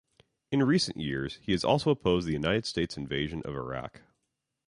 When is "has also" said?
1.51-1.91